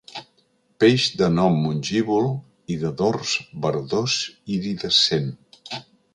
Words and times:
Peix 0.83 1.03
de 1.19 1.27
nom 1.33 1.59
mongívol 1.65 2.31
i 2.77 2.79
de 2.85 2.91
dors 3.03 3.35
verdós 3.67 4.19
iridescent. 4.59 5.31